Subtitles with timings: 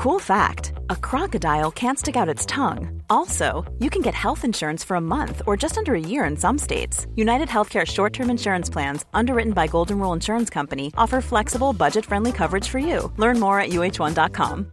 [0.00, 3.02] Cool fact a crocodile can't stick out its tongue.
[3.10, 6.38] Also, you can get health insurance for a month or just under a year in
[6.38, 7.06] some states.
[7.16, 12.06] United Healthcare short term insurance plans, underwritten by Golden Rule Insurance Company, offer flexible, budget
[12.06, 13.12] friendly coverage for you.
[13.18, 14.72] Learn more at uh1.com.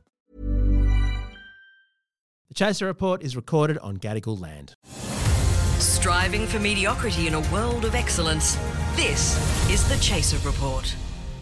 [2.48, 4.76] The Chaser Report is recorded on Gadigal land.
[5.82, 8.56] Striving for mediocrity in a world of excellence.
[8.96, 9.36] This
[9.70, 10.96] is the Chaser Report.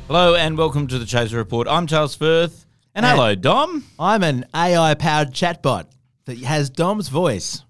[0.07, 1.67] Hello and welcome to the Chaser Report.
[1.67, 2.65] I'm Charles Firth.
[2.97, 3.83] And hello, Dom.
[3.99, 5.87] I'm an AI powered chatbot
[6.23, 7.61] that has Dom's voice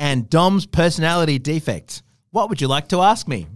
[0.00, 2.02] and Dom's personality defects.
[2.32, 3.46] What would you like to ask me?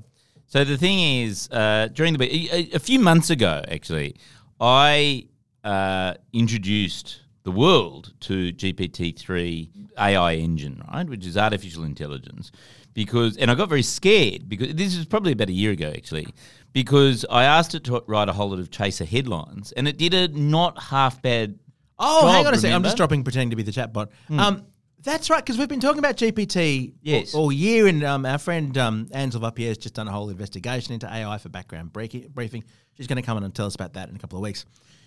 [0.46, 4.14] So the thing is, uh, during the a, a few months ago, actually,
[4.60, 5.26] I
[5.64, 12.52] uh, introduced the world to GPT-3 AI engine, right, which is artificial intelligence,
[12.98, 16.26] because, and I got very scared because this was probably about a year ago, actually,
[16.72, 20.14] because I asked it to write a whole lot of chaser headlines, and it did
[20.14, 21.60] a not half bad.
[22.00, 22.74] Oh, job, hang on a second.
[22.74, 24.08] I'm just dropping pretending to be the chatbot.
[24.30, 24.66] Um,
[25.02, 27.34] that's right, because we've been talking about GPT Yes.
[27.34, 30.28] all, all year, and um, our friend um, Angela Lavoipierre has just done a whole
[30.30, 32.64] investigation into AI for background briefing.
[32.96, 34.64] She's going to come in and tell us about that in a couple of weeks.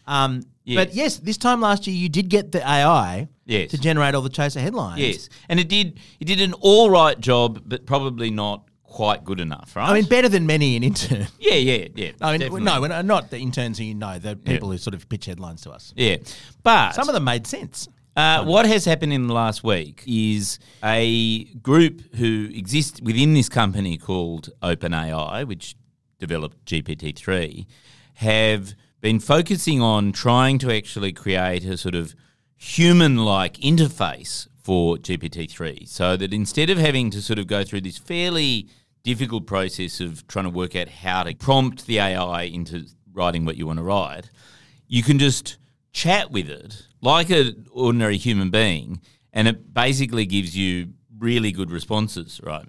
[0.07, 0.95] Um, But Yes.
[0.95, 3.71] yes, this time last year you did get the AI Yes.
[3.71, 4.99] to generate all the chaser headlines.
[4.99, 5.99] Yes, and it did.
[6.19, 9.89] It did an all right job, but probably not quite good enough, right?
[9.89, 11.27] I mean, better than many in intern.
[11.39, 12.11] yeah, yeah, yeah.
[12.19, 12.61] I mean, definitely.
[12.63, 15.61] no, not- not the interns who you know, the people who sort of pitch headlines
[15.61, 15.93] to us.
[15.95, 16.17] yeah,
[16.63, 17.87] but Some of them made sense.
[18.15, 23.47] Uh, what has happened in the last week is a group who exists within this
[23.47, 25.75] company called OpenAI, which
[26.19, 27.65] developed GPT-3,
[28.15, 32.13] have been focusing on trying to actually create a sort of
[32.57, 37.97] human-like interface for GPT-3 so that instead of having to sort of go through this
[37.97, 38.67] fairly
[39.03, 43.57] difficult process of trying to work out how to prompt the AI into writing what
[43.57, 44.29] you want to write,
[44.87, 45.57] you can just
[45.93, 49.01] chat with it like an ordinary human being,
[49.33, 52.65] and it basically gives you really good responses, right?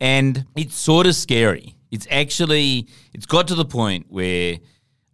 [0.00, 1.74] And it's sort of scary.
[1.90, 4.58] It's actually it's got to the point where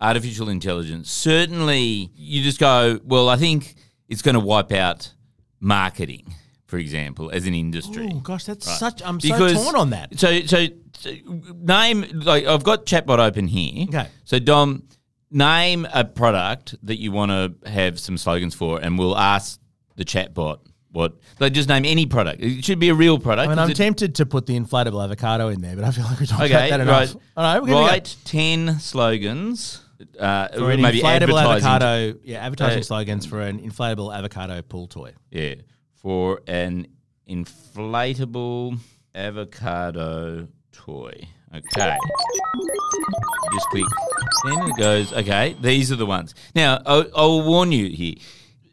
[0.01, 3.75] artificial intelligence certainly you just go, well, I think
[4.09, 5.13] it's going to wipe out
[5.61, 6.35] marketing,
[6.67, 8.09] for example, as an industry.
[8.13, 8.79] Oh gosh, that's Right.
[8.79, 9.03] such.
[9.05, 10.19] I'm Because- so torn on that.
[10.19, 10.67] So, so,
[10.99, 11.11] so
[11.55, 13.85] name like I've got chatbot open here.
[13.89, 14.09] Okay.
[14.25, 14.85] So Dom,
[15.31, 19.61] name a product that you want to have some slogans for, and we'll ask
[19.97, 20.59] the chatbot
[20.93, 21.17] what.
[21.39, 22.43] Like, just name any product.
[22.43, 23.47] It should be a real product.
[23.47, 26.05] I mean, I'm it- tempted to put the inflatable avocado in there, but I feel
[26.05, 27.15] like we talked Okay, about that enough.
[27.15, 27.23] right.
[27.37, 27.93] All right, we're gonna go.
[27.93, 29.85] Write ten slogans.
[30.19, 32.19] Uh, for an maybe inflatable avocado.
[32.25, 35.13] Yeah, advertising Uh, slogans for an inflatable avocado pool toy.
[35.31, 35.57] Yeah,
[35.95, 36.87] for an
[37.29, 38.79] inflatable
[39.15, 41.29] avocado toy.
[41.55, 41.97] Okay.
[43.53, 43.85] Just quick.
[44.45, 46.35] Then it goes, okay, these are the ones.
[46.55, 48.15] Now, I, I will warn you here.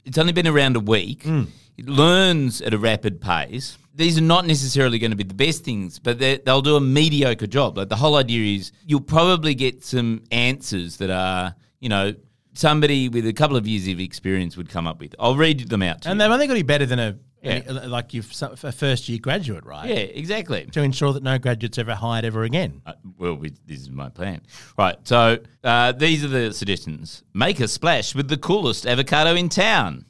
[0.06, 1.24] It's only been around a week.
[1.24, 1.44] Hmm.
[1.78, 3.78] It learns at a rapid pace.
[3.96, 6.82] These are not necessarily going to be the best things, but they- they'll do a
[6.82, 7.78] mediocre job.
[7.78, 12.14] Like the whole idea is you'll probably get some answers that are, you know,
[12.54, 15.14] somebody with a couple of years of experience would come up with.
[15.20, 16.24] I'll read them out And you.
[16.24, 17.62] they've only got to be better than a, Yeah.
[17.68, 19.88] any- like you've a first year graduate, right?
[19.90, 20.66] Yeah, exactly.
[20.72, 22.82] To ensure that no graduates ever hired ever again.
[22.86, 24.42] Uh, well, we, this is my plan.
[24.78, 24.96] Right.
[25.04, 27.24] So uh, these are the suggestions.
[27.34, 30.06] Make a splash with the coolest avocado in town.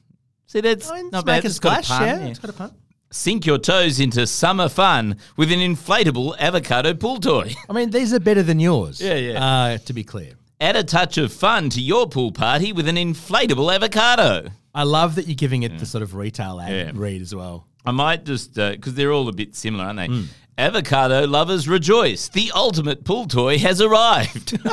[0.45, 1.37] See, that's mean, not bad.
[1.37, 2.73] make a It's got splash, pun, yeah, It's got a pun.
[3.11, 7.53] Sink your toes into summer fun with an inflatable avocado pool toy.
[7.69, 8.99] I mean, these are better than yours.
[9.01, 9.45] Yeah, yeah.
[9.45, 12.95] Uh, to be clear, Add a touch of fun to your pool party with an
[12.95, 14.49] inflatable avocado.
[14.77, 16.91] I love that you're giving it the sort of retail ad Yeah.
[16.93, 17.65] read as well.
[17.85, 20.07] I might just because they're all a bit similar, aren't they?
[20.07, 20.23] Hmm.
[20.59, 22.29] Avocado lovers rejoice!
[22.29, 24.57] The ultimate pool toy has arrived.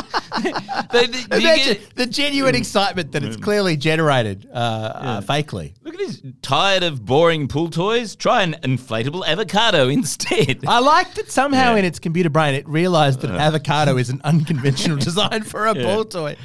[0.93, 5.75] They- they- you Imagine get- the genuine excitement that it's clearly generated uh, uh, fakely.
[5.83, 6.23] Look at this.
[6.43, 8.17] Tired of boring pool toys?
[8.17, 10.65] Try an inflatable avocado instead.
[10.67, 11.79] I like that somehow Yeah.
[11.81, 16.05] in its computer brain it realised that avocado is an unconventional design for a ball
[16.05, 16.37] toy.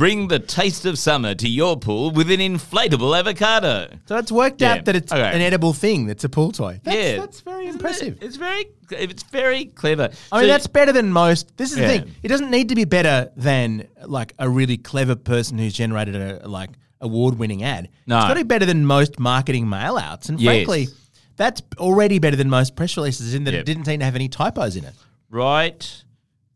[0.00, 3.86] Bring the taste of summer to your pool with an inflatable avocado.
[4.06, 4.72] So it's worked Yeah.
[4.76, 5.20] out that it's Okay.
[5.20, 6.80] an edible thing that's a pool toy.
[6.82, 8.16] That's, yeah, that's very Isn't impressive.
[8.18, 8.24] it?
[8.24, 10.04] It's very, it's very clever.
[10.32, 11.54] I mean, So- that's better than most.
[11.58, 11.86] This is Yeah.
[11.86, 12.14] the thing.
[12.22, 16.48] It doesn't need to be better than like a really clever person who's generated a
[16.48, 16.70] like
[17.02, 17.90] award-winning ad.
[18.06, 18.16] No.
[18.20, 20.30] It's got to be better than most marketing mail-outs.
[20.30, 20.48] And Yes.
[20.64, 20.88] frankly,
[21.36, 23.60] that's already better than most press releases in that Yep.
[23.60, 24.94] it didn't seem to have any typos in it.
[25.28, 26.04] write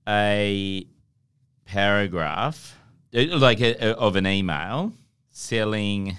[0.08, 0.86] a
[1.66, 2.76] paragraph
[3.14, 4.92] like a, a- of an email
[5.30, 6.16] selling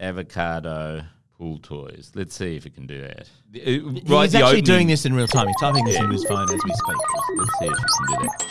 [0.00, 1.02] avocado
[1.36, 2.12] pool toys.
[2.14, 3.28] Let's see if it can do that.
[3.54, 5.46] Uh, write He's actually opening- doing this in real time.
[5.46, 6.02] He's typing this Yeah.
[6.04, 6.96] into his phone as we speak.
[7.36, 8.46] Let's see if it can do that.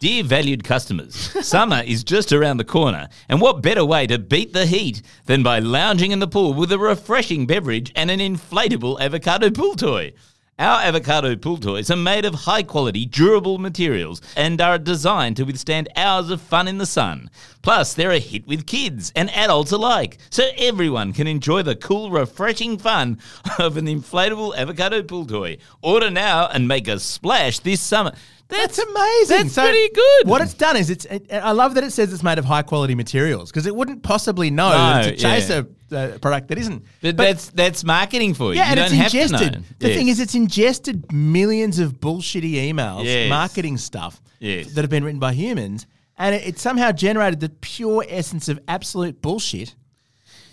[0.00, 1.14] Dear valued customers,
[1.46, 5.42] summer is just around the corner, and what better way to beat the heat than
[5.42, 10.12] by lounging in the pool with a refreshing beverage and an inflatable avocado pool toy?
[10.60, 15.44] Our avocado pool toys are made of high quality, durable materials and are designed to
[15.44, 17.30] withstand hours of fun in the sun.
[17.62, 22.10] Plus, they're a hit with kids and adults alike, so everyone can enjoy the cool,
[22.10, 23.18] refreshing fun
[23.58, 25.56] of an inflatable avocado pool toy.
[25.80, 28.12] Order now and make a splash this summer.
[28.50, 29.36] That's amazing.
[29.48, 30.28] That's pretty good.
[30.28, 31.04] What it's done is it's.
[31.06, 34.02] It, I love that it says it's made of high quality materials because it wouldn't
[34.02, 35.62] possibly know No, to chase yeah.
[35.92, 36.84] a uh, product that isn't.
[37.00, 38.58] But, that's that's marketing for you.
[38.58, 39.64] Yeah, you and don't it's ingested.
[39.78, 39.96] The Yes.
[39.96, 43.28] thing is, it's ingested millions of bullshitty emails, Yes.
[43.28, 44.72] marketing stuff Yes.
[44.72, 45.86] that have been written by humans,
[46.18, 49.74] and it, it somehow generated the pure essence of absolute bullshit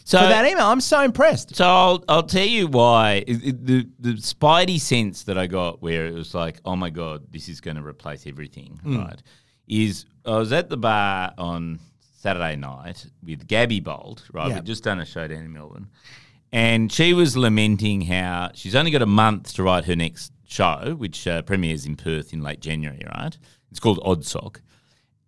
[0.09, 0.65] so for that email.
[0.68, 1.56] I'm so impressed.
[1.56, 3.24] So I'll, I'll tell you why.
[3.27, 6.89] It- it- the the spidey sense that I got, where it was like, oh my
[6.89, 8.98] god, this is going to replace everything, Hmm.
[9.00, 9.21] right?
[9.68, 11.80] Is I was at the bar on
[12.19, 14.50] Saturday night with Gabbi Bolt, right?
[14.50, 14.56] Yeah.
[14.56, 15.88] We'd just done a show down in Melbourne,
[16.51, 20.95] and she was lamenting how she's only got a month to write her next show,
[20.98, 23.38] which uh, premieres in Perth in late January, right?
[23.71, 24.62] It's called Odd Sock.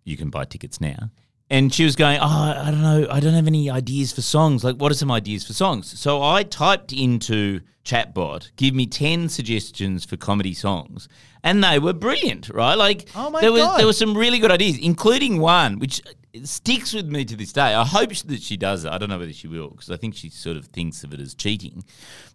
[0.04, 1.10] You can buy tickets now.
[1.50, 3.06] And she was going, Oh, I don't know.
[3.10, 4.62] I don't have any ideas for songs.
[4.62, 5.98] Like, what are some ideas for songs?
[5.98, 11.08] So I typed into chatbot, give me 10 suggestions for comedy songs.
[11.42, 12.74] And they were brilliant, right?
[12.74, 13.78] Like, Oh my there, was, God.
[13.80, 16.00] there were some really good ideas, including one which
[16.44, 17.74] sticks with me to this day.
[17.74, 18.92] I hope that she does it.
[18.92, 21.20] I don't know whether she will because I think she sort of thinks of it
[21.20, 21.82] as cheating.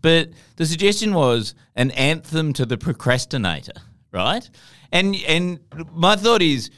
[0.02, 3.80] But the suggestion was an anthem to the procrastinator,
[4.12, 4.50] right?
[4.92, 5.60] And and
[5.94, 6.70] my thought is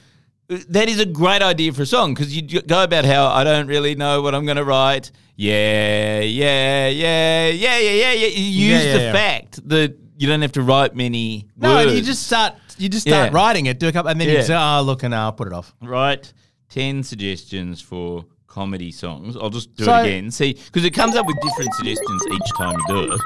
[0.48, 3.68] that is a great idea for a song because you go about how I don't
[3.68, 5.12] really know what I'm going to write.
[5.36, 8.28] Yeah, yeah, yeah, yeah, yeah, yeah, yeah.
[8.28, 9.12] You use Yeah, yeah, the yeah.
[9.14, 11.94] fact that you don't have to write many No, words.
[11.94, 12.54] you just start.
[12.80, 15.14] You just start writing it, do a couple, and then you say, "Oh, look, and
[15.14, 16.32] I'll put it off." write
[16.70, 19.36] 10 suggestions for comedy songs.
[19.36, 20.32] I'll just do So- it again.
[20.32, 23.22] See, because it comes up with different suggestions each time you do it.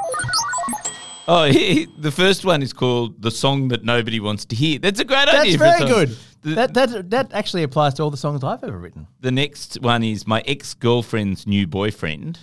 [1.28, 1.50] Oh,
[2.02, 5.26] the first one is called "The Song That Nobody Wants to Hear." That's a great
[5.28, 5.58] That's idea.
[5.58, 6.18] for a very good.
[6.42, 9.08] The, that that that actually applies to all the songs I've ever written.
[9.20, 12.40] the next one is my ex-girlfriend's new boyfriend.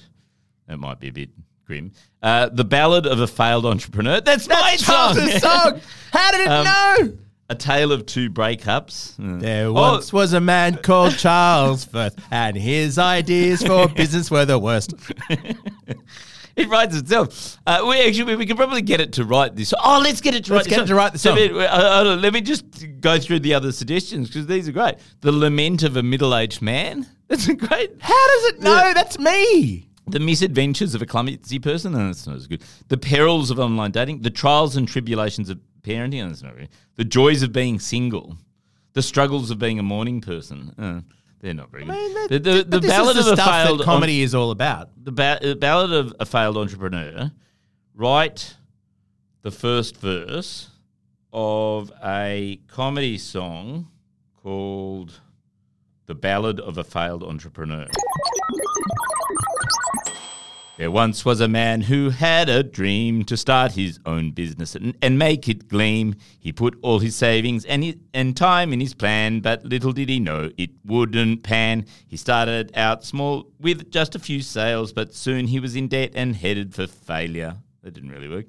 [0.69, 1.31] That might be a bit
[1.67, 1.93] grim.
[2.23, 4.21] Uh, the Ballad of a Failed Entrepreneur.
[4.21, 5.15] That's, my song.
[5.17, 5.81] Charles's song.
[6.13, 7.19] How did it Um, know?
[7.51, 9.15] a Tale of Two Breakups.
[9.19, 14.31] Uh, There oh, once was a man called Charles Firth, and his ideas for business
[14.31, 14.95] were the worst.
[16.59, 17.57] It writes itself.
[17.67, 19.73] Uh, we actually we can probably get it to write this.
[19.79, 20.71] Oh, let's get it to Let's write.
[20.71, 21.37] get this it to write the song.
[21.37, 22.65] Let me, uh, uh, let me just
[23.01, 24.97] go through the other suggestions because these are great.
[25.21, 27.07] The lament of a middle-aged man.
[27.29, 27.97] That's a great.
[28.01, 28.93] How does it know?
[28.93, 29.89] That's me.
[30.09, 31.93] The misadventures of a clumsy person.
[31.93, 32.63] No, that's not as good.
[32.89, 34.23] The perils of online dating.
[34.23, 36.23] The trials and tribulations of parenting.
[36.23, 36.71] No, that's not really.
[36.97, 38.39] The joys of being single.
[38.95, 40.75] The struggles of being a morning person.
[40.79, 41.01] Uh,
[41.41, 41.93] they're not very good.
[41.93, 44.91] I mean, that- the the, the ballad the of a failed comedy is all about.
[45.03, 47.31] the ba- uh, ballad of a failed entrepreneur
[47.95, 48.57] write
[49.43, 50.71] the first verse
[51.33, 53.89] of a comedy song
[54.43, 55.21] called
[56.07, 57.87] the ballad of a failed entrepreneur
[60.79, 64.97] there once was a man who had a dream to start his own business and,
[65.03, 66.15] and make it gleam.
[66.39, 70.09] He put all his savings and, his, and time in his plan, but little did
[70.09, 71.85] he know it wouldn't pan.
[72.07, 76.13] He started out small with just a few sales, but soon he was in debt
[76.15, 77.57] and headed for failure.
[77.89, 78.45] That didn't really work.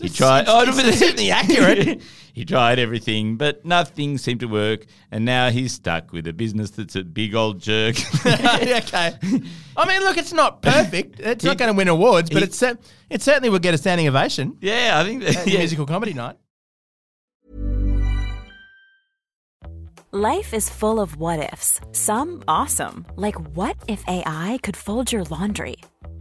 [0.00, 0.44] He tried.
[0.48, 2.00] Oh, it's- it's certainly accurate.
[2.32, 6.70] he tried everything, but nothing seemed to work, and now he's stuck with a business
[6.70, 7.96] that's a big old jerk.
[8.24, 9.14] okay.
[9.76, 11.18] I mean, look, it's not perfect.
[11.18, 14.06] It's not going to win awards, but he- it's it certainly will get a standing
[14.06, 15.58] ovation yeah, I think that, at yeah.
[15.58, 16.36] musical comedy night.
[20.12, 21.80] Life is full of what ifs.
[21.90, 25.78] Some awesome, like what if AI could fold your laundry?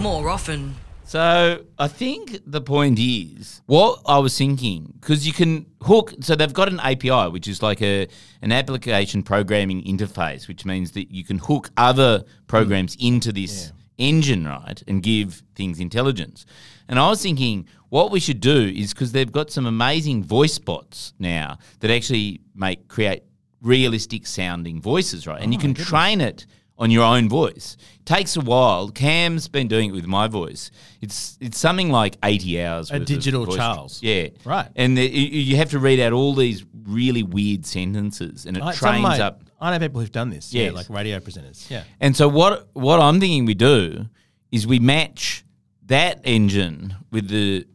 [0.00, 0.74] more often.
[1.04, 6.14] So I think the point is what I was thinking because you can hook.
[6.20, 8.06] So they've got an API, which is like a
[8.42, 14.46] an application programming interface, which means that you can hook other programs into this engine,
[14.46, 16.46] right, and give things intelligence.
[16.88, 20.58] And I was thinking what we should do is because they've got some amazing voice
[20.58, 23.24] bots now that actually make create
[23.60, 25.42] realistic sounding voices, right?
[25.42, 26.46] And you oh can train it
[26.80, 27.76] on your own voice.
[28.04, 28.88] takes a while.
[28.90, 30.70] Cam's been doing it with my voice.
[31.00, 32.90] It's it's something like eighty hours.
[32.90, 34.02] A digital Charles.
[34.02, 34.68] Yeah, Right.
[34.74, 38.62] And the, you, you have to read out all these really weird sentences, and it
[38.62, 39.42] I, trains my- up.
[39.60, 40.54] I know people who've done this.
[40.54, 41.68] Yeah, like radio presenters.
[41.70, 41.84] Yeah.
[42.00, 44.06] And so what what I'm thinking we do
[44.50, 45.44] is we match
[45.86, 47.66] that engine with the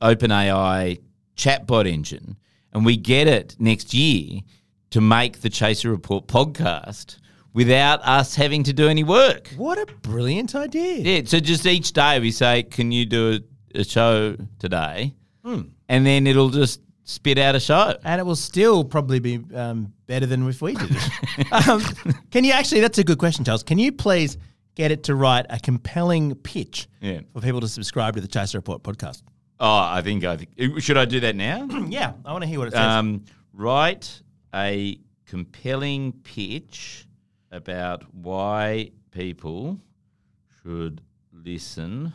[0.00, 0.98] OpenAI
[1.36, 2.36] chatbot engine,
[2.72, 4.40] and we get it next year
[4.90, 7.18] to make the Chaser Report podcast
[7.52, 9.48] without us having to do any work.
[9.56, 10.96] What a brilliant idea.
[10.96, 13.40] Yeah, so just each day we say, "Can you do
[13.74, 17.96] a, a show today?" And then it'll just spit out a show.
[18.04, 21.52] And it will still probably be um, better than if we did it.
[21.68, 21.82] um,
[22.30, 22.80] can you actually?
[22.82, 23.62] That's a good question, Charles.
[23.64, 24.38] Can you please
[24.76, 27.20] get it to write a compelling pitch Yeah.
[27.32, 29.22] for people to subscribe to the Chaser Report podcast?
[29.58, 31.66] Oh, I think I think should I do that now?
[31.88, 32.80] Yeah, I want to hear what it says.
[32.80, 34.22] um, write
[34.54, 37.06] a compelling pitch
[37.50, 39.78] about why people
[40.62, 41.02] should
[41.32, 42.12] listen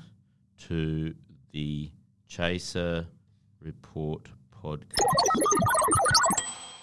[0.68, 1.14] to
[1.52, 1.92] the
[2.28, 3.08] Chaser
[3.62, 4.30] Report
[4.64, 5.45] podcast.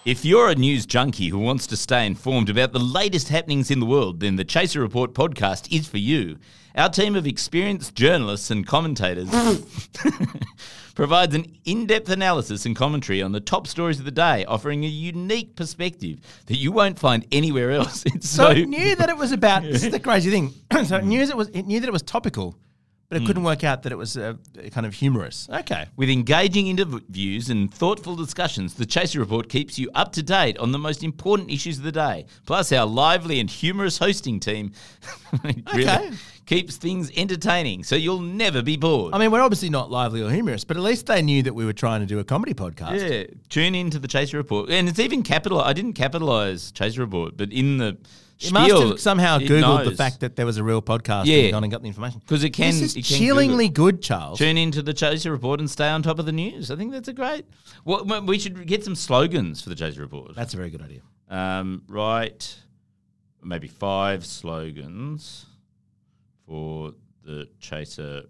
[0.05, 3.79] If you're a news junkie who wants to stay informed about the latest happenings in
[3.79, 6.39] the world, then the Chaser Report podcast is for you.
[6.75, 9.29] Our team of experienced journalists and commentators
[10.95, 14.83] provides an in depth analysis and commentary on the top stories of the day, offering
[14.83, 18.03] a unique perspective that you won't find anywhere else.
[18.13, 19.63] It's so so, it knew that it was about.
[19.63, 20.53] This is the crazy thing.
[20.85, 21.47] so it knew it was.
[21.49, 22.57] It knew that it was topical,
[23.13, 24.33] but it couldn't work out that it was uh,
[24.71, 25.47] kind of humorous.
[25.51, 25.85] Okay.
[25.95, 30.71] With engaging interviews and thoughtful discussions, the Chaser Report keeps you up to date on
[30.71, 32.25] the most important issues of the day.
[32.45, 34.71] Plus, our lively and humorous hosting team
[35.43, 36.11] really Okay.
[36.45, 39.13] keeps things entertaining, so you'll never be bored.
[39.13, 41.65] I mean, we're obviously not lively or humorous, but at least they knew that we
[41.65, 43.09] were trying to do a comedy podcast.
[43.09, 45.61] Yeah, tune in to the Chaser Report, and it's even capital.
[45.61, 47.97] I didn't capitalize Chaser Report, but in the
[48.39, 49.97] It must have somehow it googled the knows.
[49.97, 51.37] fact that there was a real podcast Yeah.
[51.43, 52.19] and gone and got the information.
[52.19, 54.39] Because it can- This is it can chillingly good, Charles.
[54.39, 56.69] Tune into the Chaser Report and stay on top of the news.
[56.71, 57.45] I think that's a great.
[57.85, 60.35] Well, we should get some slogans for the Chaser Report.
[60.35, 61.01] That's a very good idea.
[61.29, 62.59] Um, write
[63.41, 65.45] maybe five slogans
[66.45, 68.23] for the Chaser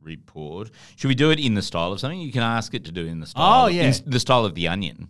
[0.00, 0.70] Report.
[0.96, 2.20] Should we do it in the style of something?
[2.20, 3.64] You can ask it to do it in the style.
[3.64, 3.82] Oh, in yeah.
[3.84, 5.08] s- the style of the Onion.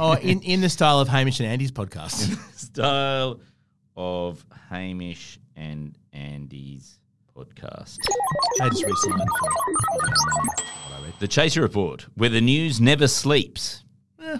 [0.00, 2.36] Oh, in, in the style of Hamish and Andy's podcast.
[2.56, 3.40] style
[3.96, 6.98] of Hamish and Andy's
[7.36, 7.98] podcast.
[8.60, 11.14] I just re-signed for what I read.
[11.20, 13.84] The Chaser Report, where the news never sleeps.
[14.22, 14.38] Eh.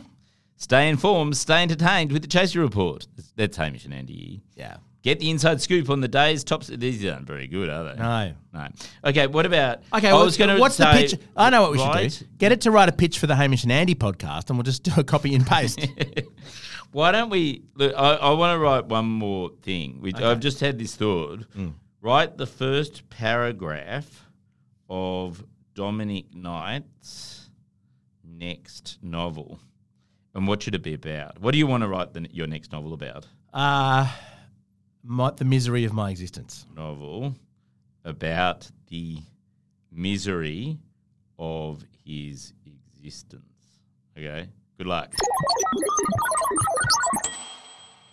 [0.56, 3.06] Stay informed, stay entertained with the Chaser Report.
[3.36, 4.42] That's- Hamish and Andy.
[4.54, 4.76] Yeah.
[5.02, 6.68] Get the inside scoop on the day's tops.
[6.68, 8.00] These aren't very good, are they?
[8.00, 8.32] No.
[8.54, 8.68] No.
[9.04, 9.82] Okay, what about?
[9.92, 11.20] Okay, I was gonna what's the say- pitch?
[11.36, 12.10] I know what we right?
[12.10, 12.32] should do.
[12.38, 14.82] Get it to write a pitch for the Hamish and Andy podcast, and we'll just
[14.82, 15.78] do a copy and paste.
[16.94, 17.64] Why don't we?
[17.74, 20.00] Look, I, I want to write one more thing.
[20.00, 21.40] Which I've just had this thought.
[21.56, 21.74] Mm.
[22.00, 24.28] Write the first paragraph
[24.88, 27.50] of Dominic Knight's
[28.22, 29.58] next novel,
[30.34, 31.40] and what should it be about?
[31.40, 33.26] What do you want to write the, your next novel about?
[33.52, 34.06] uh,
[35.02, 36.64] my, the misery of my existence.
[36.76, 37.34] Novel
[38.04, 39.18] about the
[39.90, 40.78] misery
[41.40, 43.42] of his existence.
[44.16, 44.48] Okay.
[44.78, 45.14] Good luck.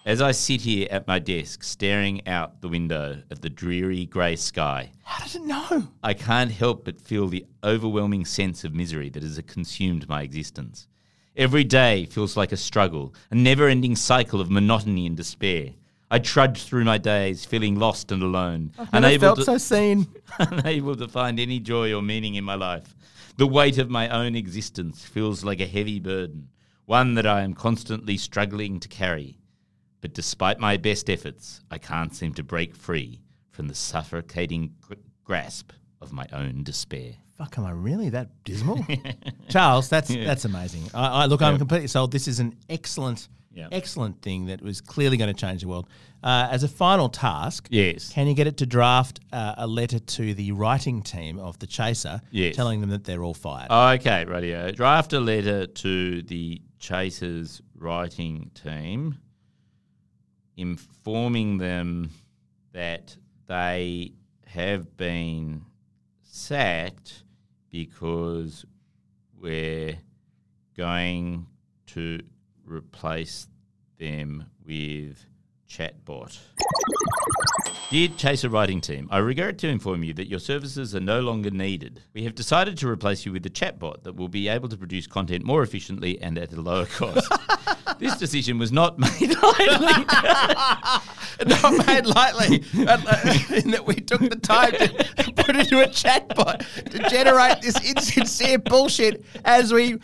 [0.06, 4.36] As I sit here at my desk, staring out the window at the dreary grey
[4.36, 5.88] sky, How does it know?
[6.03, 10.88] I can't help but feel the overwhelming sense of misery that has consumed my existence.
[11.36, 15.70] Every day feels like a struggle, a never ending cycle of monotony and despair.
[16.10, 20.08] I trudge through my days feeling lost and alone, Never felt so seen.
[20.39, 22.96] unable to find any joy or meaning in my life.
[23.38, 26.50] The weight of my own existence feels like a heavy burden,
[26.85, 29.38] one that I am constantly struggling to carry.
[30.01, 33.21] But despite my best efforts, I can't seem to break free
[33.51, 35.71] from the suffocating gr- grasp
[36.01, 37.13] of my own despair.
[37.38, 38.85] Fuck, am I really that dismal?
[39.50, 40.83] Charles, that's that's amazing.
[40.93, 41.57] I, I look, I'm Yeah.
[41.59, 42.11] completely sold.
[42.11, 43.67] This is an excellent, Yeah.
[43.72, 45.88] excellent thing that was clearly going to change the world.
[46.24, 48.10] Uh, as a final task, Yes.
[48.13, 51.67] can you get it to draft uh, a letter to the writing team of the
[51.67, 52.55] Chaser, Yes.
[52.55, 53.70] telling them that they're all fired?
[53.70, 54.72] Okay, radio.
[54.72, 59.17] Draft a letter to the Chasers writing team
[60.58, 62.10] informing them
[62.74, 63.15] that
[63.48, 64.13] they
[64.46, 65.62] have been
[66.22, 67.24] sacked
[67.70, 68.65] because
[69.38, 69.98] we're
[70.77, 71.46] going
[71.88, 72.20] to
[72.72, 73.48] replace
[73.98, 75.25] them with
[75.70, 76.38] chatbot.
[77.90, 81.51] Dear Chaser Writing Team, I regret to inform you that your services are no longer
[81.51, 82.01] needed.
[82.13, 85.08] We have decided to replace you with a chatbot that will be able to produce
[85.08, 87.30] content more efficiently and at a lower cost.
[88.00, 90.06] this decision was not made lightly.
[91.48, 96.66] not made lightly, uh, in that we took the time to put into a chatbot
[96.86, 99.98] to generate this insincere bullshit as we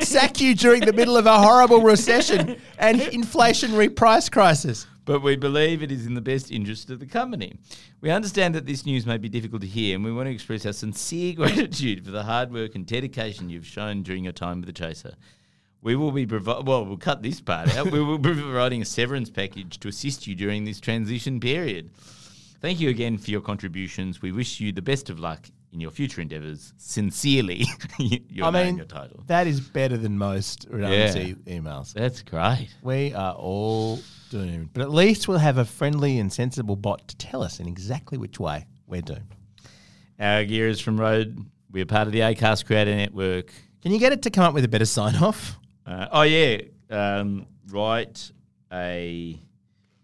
[0.00, 4.86] sack you during the middle of a horrible recession and inflationary price crisis.
[5.04, 7.54] but we believe it is in the best interest of the company.
[8.00, 10.64] We understand that this news may be difficult to hear, and we want to express
[10.66, 14.66] our sincere gratitude for the hard work and dedication you've shown during your time with
[14.66, 15.14] the Chaser.
[15.82, 16.84] We will be provi- well.
[16.86, 17.90] We'll cut this part out.
[17.90, 21.90] we will be providing a severance package to assist you during this transition period.
[22.60, 24.22] Thank you again for your contributions.
[24.22, 26.72] We wish you the best of luck in your future endeavours.
[26.76, 27.64] Sincerely,
[27.98, 29.22] your I name, mean, your title.
[29.26, 31.92] that is better than most redundancy emails.
[31.92, 32.68] That's great.
[32.82, 34.00] We are all
[34.30, 37.66] doomed, but at least we'll have a friendly and sensible bot to tell us in
[37.66, 39.34] exactly which way we're doomed.
[40.20, 41.38] Our gear is from Rode.
[41.70, 43.52] We're part of the Acast Creator Network.
[43.80, 45.58] Can you get it to come up with a better sign off?
[45.86, 46.58] Uh, oh yeah,
[46.90, 48.30] um, write
[48.72, 49.40] a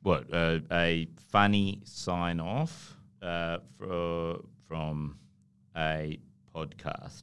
[0.03, 5.19] what uh, a funny sign off uh, for, from
[5.79, 6.19] a
[6.55, 7.23] podcast.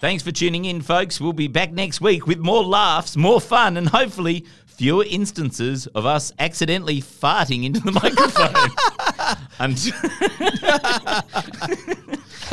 [0.00, 1.20] Thanks for tuning in, folks.
[1.20, 6.06] We'll be back next week with more laughs, more fun, and hopefully fewer instances of
[6.06, 8.70] us accidentally farting into the microphone.
[9.60, 9.92] Until,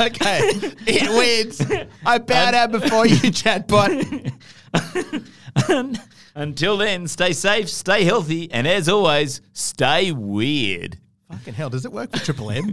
[0.00, 0.38] Okay,
[0.86, 1.60] it wins.
[2.06, 4.32] I bow down before you, chatbot.
[6.34, 10.98] until then, stay safe, stay healthy, and as always, stay weird.
[11.30, 12.72] Fucking hell, does it work for Triple M?